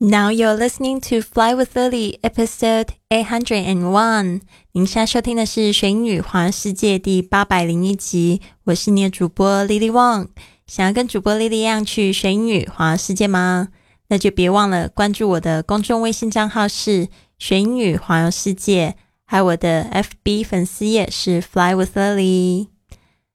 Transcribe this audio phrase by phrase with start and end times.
[0.00, 4.42] Now you're listening to Fly with Lily, episode eight hundred and one。
[4.70, 8.40] 您现在收听的是《学英语环世界》第八百零一集。
[8.62, 10.28] 我是你的主播 Lily Wang。
[10.68, 13.70] 想要跟主播 Lily 一样去学英语环世界吗？
[14.06, 17.08] 那就别忘了关注我的公众微信账号是
[17.40, 18.94] “学英语环游世界”，
[19.26, 22.68] 还有我的 FB 粉丝页是 Fly with Lily。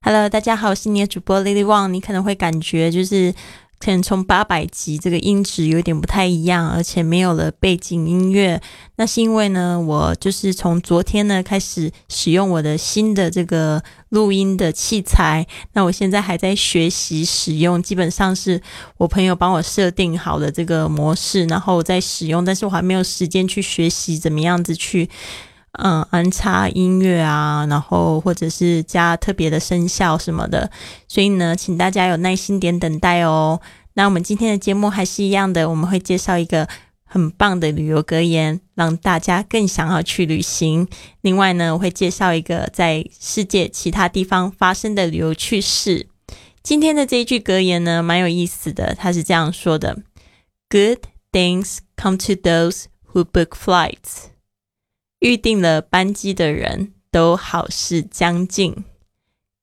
[0.00, 1.88] Hello，大家好，我是你的主播 Lily Wang。
[1.88, 3.34] 你可能会感觉就是。
[3.78, 8.60] 可能从八百集这个音质有点不太一样，而且没有了背景音乐。
[8.96, 15.46] 那是因为呢，我就是从昨天呢开始使用我的新的这个录音的器材。
[15.74, 18.60] 那我现在还在学习使用，基本上是
[18.96, 25.08] 我朋友帮我设定好的这个模式，然后我在使用，但是我还没有时间去学习怎么样子去。
[25.78, 30.70] 嗯，安插音乐啊，然后或者是加特别的声效什么的，
[31.08, 33.60] 所以呢，请大家有耐心点等待哦。
[33.94, 36.68] 那我们今天的节目还是一样的，我们会介绍一个
[37.04, 40.86] 很棒的旅游格言，让大家更想要去旅行。
[41.22, 46.06] 另外呢，我会介绍一个在世界其他地方发生的旅游趣事。
[46.62, 49.98] 今天的这一句格言呢，蛮有意思的，它是这样说的
[50.68, 50.98] ：“Good
[51.32, 54.30] things come to those who book flights。”
[55.20, 58.84] 预定了班机的人都好事将近。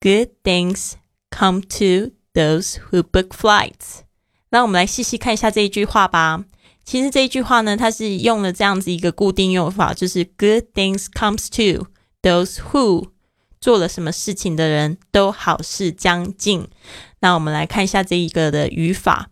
[0.00, 0.92] Good things
[1.30, 4.00] come to those who book flights。
[4.50, 6.44] 那我们来细细看一下这一句话吧。
[6.84, 11.86] 其实这一句话呢，它是用了这样子一个固定用法，就是 Good things comes to
[12.22, 13.10] those who
[13.60, 16.66] 做了什么事情的人都好事将近。
[17.20, 19.30] 那我们来看一下这一个的语法。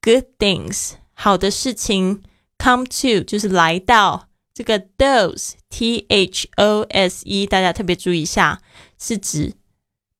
[0.00, 2.22] Good things 好的事情
[2.58, 4.25] come to 就是来到。
[4.56, 8.62] 这个 those t h o s e，大家特别注意一下，
[8.98, 9.52] 是指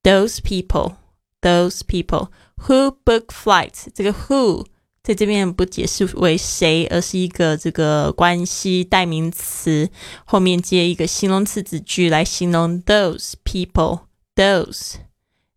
[0.02, 0.96] those people
[1.40, 2.28] those people
[2.66, 3.86] who book flights。
[3.94, 4.66] 这个 who
[5.02, 9.88] 在这边不解释为谁，而是一个这个关系代名词，
[10.26, 14.00] 后面接一个形容词子句来形容 those people
[14.34, 14.96] those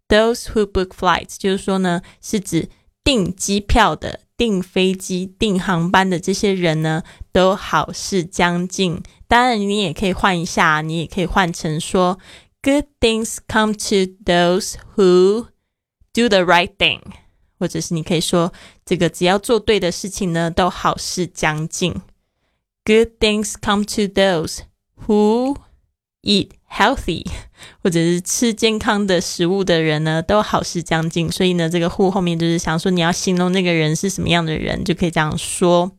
[0.08, 2.70] those who book flights，就是说呢，是指
[3.04, 4.22] 订机票的。
[4.40, 9.04] 订飞机、订航班的这些人呢，都好事将近。
[9.28, 12.18] 当然，你也可以换一下，你也可以换成说
[12.64, 15.48] ：“Good things come to those who
[16.14, 17.02] do the right thing。”
[17.60, 18.54] 或者是你可以说
[18.86, 21.94] ：“这个只要做对的事情呢，都好事将近。
[22.86, 24.60] ”Good things come to those
[25.06, 25.58] who
[26.24, 27.26] eat healthy。
[27.84, 31.30] 或者是吃健康的食物的人呢，都好事将近。
[31.30, 35.92] 所以呢，这个 who 后面就是想说你要形容那个人是什么样的人，就可以这样说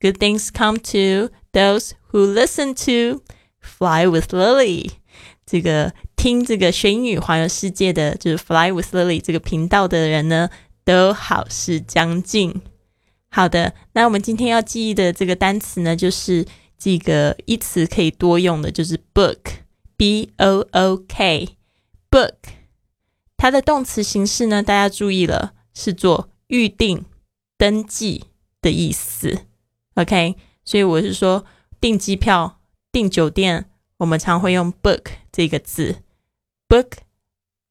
[0.00, 3.22] ：Good things come to those who listen to
[3.60, 4.90] Fly with Lily。
[5.44, 10.50] 这个听这个学英语环游世界的，就是 Fly with Lily 这个频道的人呢，
[10.84, 12.62] 都好事将近。
[13.28, 16.46] 好的，那我们今天要记忆的这个单词呢，就是
[16.82, 19.38] 这个一词可以多用的，就是 book。
[19.94, 21.56] b o o k
[22.10, 22.34] book，
[23.36, 24.60] 它的动词形式呢？
[24.60, 27.04] 大家注意了，是做预定、
[27.56, 28.24] 登记
[28.60, 29.46] 的意思。
[29.94, 30.34] OK，
[30.64, 31.44] 所以我是说
[31.80, 32.60] 订机票、
[32.90, 36.02] 订酒店，我们常会用 book 这个字
[36.66, 36.94] ，book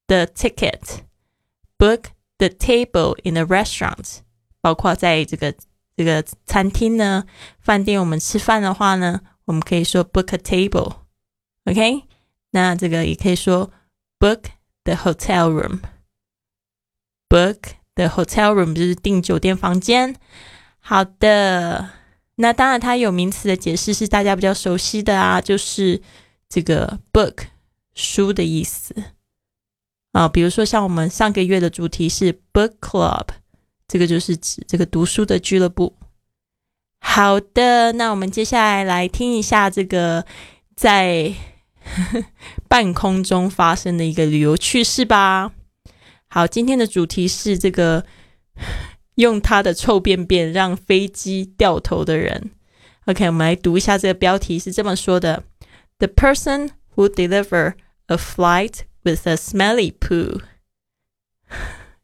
[0.07, 2.03] the ticket，book
[2.37, 4.19] the table in a restaurant，
[4.61, 5.53] 包括在这个
[5.95, 7.25] 这个餐厅呢、
[7.59, 10.95] 饭店，我们吃饭的话呢，我们可以说 book a table。
[11.65, 12.03] OK。
[12.53, 13.71] 那这个也可以说
[14.19, 14.41] book
[14.83, 15.79] the hotel room。
[17.29, 17.59] book
[17.95, 20.17] the hotel room 就是订酒店房间。
[20.79, 21.91] 好的，
[22.35, 26.01] 那当然它有名词的解释是大家比较熟悉的啊，就是
[26.49, 27.45] 这个 book
[27.93, 28.93] 书的意思
[30.11, 30.27] 啊。
[30.27, 33.27] 比如说像我们上个月的主题是 book club，
[33.91, 35.95] 这个就是指这个读书的俱乐部。
[37.01, 40.25] 好的，那我们接下来来听一下这个
[40.75, 41.33] 在。
[42.69, 45.51] 半空中发生的一个旅游趣事吧。
[46.27, 48.05] 好，今天的主题是这个
[49.15, 52.51] 用他的臭便便让飞机掉头的人。
[53.05, 55.43] OK，我们来读一下这个标题是这么说的
[55.97, 57.73] ：The person who deliver
[58.05, 60.39] a flight with a smelly poo，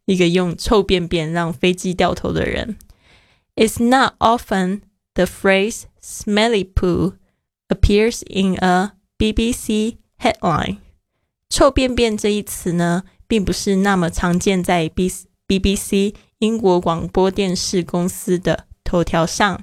[0.06, 2.76] 一个用臭便便让飞机掉头的人。
[3.54, 4.82] It's not often
[5.14, 7.14] the phrase "smelly poo"
[7.68, 10.78] appears in a BBC headline，
[11.48, 15.10] 臭便便这一词呢，并不是那么常见在 B
[15.46, 19.62] BBC 英国广播电视公司的头条上。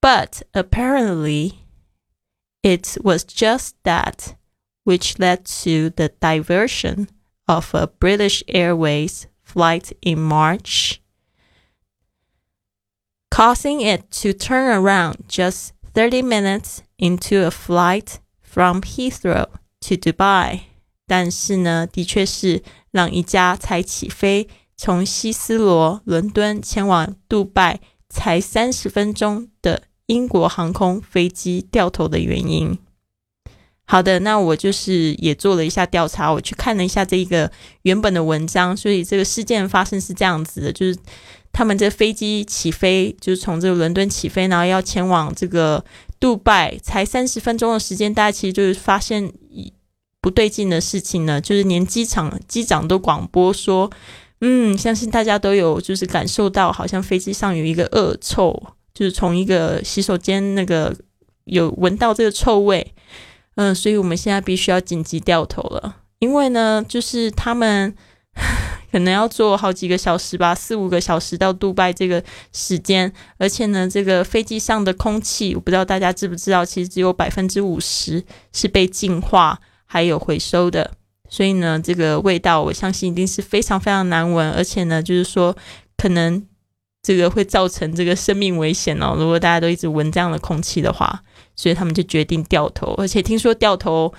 [0.00, 1.54] But apparently,
[2.62, 4.34] it was just that
[4.84, 7.08] which led to the diversion
[7.46, 11.00] of a British Airways flight in March
[13.30, 19.46] causing it to turn around just 30 minutes into a flight from Heathrow
[19.80, 20.60] to Dubai。
[21.06, 32.78] 但是呢，的确是让一架才起飞从希斯罗伦敦前往杜拜才三十分钟的英国航空飞机掉头的原因。
[33.89, 37.49] 好的，那我就是也做了一下调查，我去看了一下这一个
[37.83, 40.97] 原本的文章，所以这个事件发生是这样子的，就是
[41.53, 45.81] 他们这飞机起飞，就是从这个伦敦起飞，然后要前往这个
[46.19, 49.31] 杜拜，才三十分钟的时间，大家其实就是发现
[50.19, 53.89] 不对劲的事情呢，就是连机场机长都广播说，
[54.41, 58.61] 嗯，相信大家都有就是感受到，好像飞机上有一个恶臭，
[58.93, 60.93] 就是从一个洗手间那个
[61.45, 62.93] 有闻到这个臭味。
[63.57, 67.93] 嗯，所以我们现在必须要紧急掉头了，因为呢，就是他们
[68.91, 72.23] 可能要坐好几个小时吧，四五个小时到杜拜这个
[72.53, 78.23] 时间，而且呢，这个飞机上的空气，我不知道大家知不知道，其实只有百分之五十
[78.53, 80.91] 是被净化还有回收的，
[81.27, 85.57] 所以呢，这个味道我相信一定是非常非常难闻，而且呢，就是说
[85.97, 86.45] 可能
[87.01, 91.23] 这个会造成这个生命危险哦，如果大家都一直闻这样的空气的话。
[91.59, 94.13] 所以他们就决定掉头，而且听说掉头，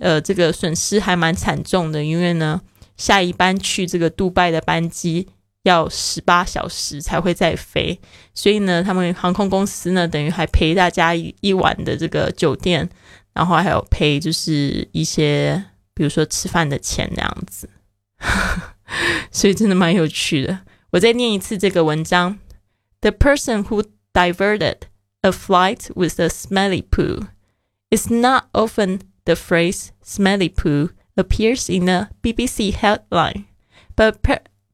[0.00, 2.60] 呃，这个损失还蛮惨重的，因为呢，
[2.96, 5.28] 下一班去这个杜拜的班机
[5.62, 8.00] 要十八小时才会再飞，
[8.34, 12.90] 所以呢，他们航空公司呢，等于还赔大家一一晚的这个酒店，
[13.34, 17.70] 然后还有赔就是一些，比如说吃饭的钱那样子，
[19.30, 20.58] 所以真的蛮有趣的。
[20.91, 22.39] 我再念一次这个文章：
[23.01, 23.83] The person who
[24.13, 27.27] diverted。a flight with a smelly poo.
[27.89, 33.45] It's not often the phrase smelly poo appears in a BBC headline,
[33.95, 34.21] but,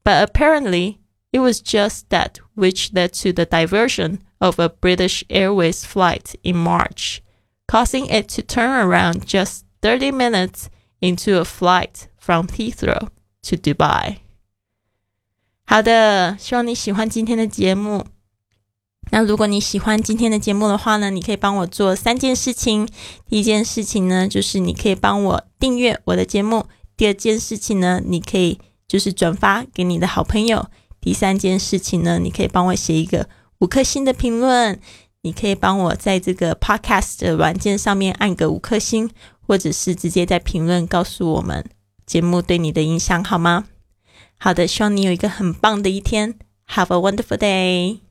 [0.04, 0.98] but apparently
[1.32, 6.56] it was just that which led to the diversion of a British Airways flight in
[6.56, 7.22] March,
[7.66, 10.68] causing it to turn around just 30 minutes
[11.00, 13.08] into a flight from Heathrow
[13.44, 14.18] to Dubai.
[15.69, 18.05] 好的，希望你喜欢今天的节目。
[19.11, 22.87] 那如果你喜欢今天的节目的话呢，你可以帮我做三件事情。
[23.27, 26.61] 第一件事情呢，就是你可以帮我订阅我的节目；
[26.95, 30.69] 第二件事情呢，你可以就是转发给你的好朋友；
[31.01, 33.27] 第三件事情呢，你可以帮我写一个
[33.59, 34.79] 五颗星的评论。
[35.23, 39.09] 你可以帮我在这个 Podcast 的软件上面按个五颗星，
[39.45, 41.65] 或者是直接在评论告诉我们
[42.05, 43.65] 节目对你的影响，好吗？
[44.39, 46.35] 好的，希望你有一个很棒的一天。
[46.69, 48.06] Have a wonderful day.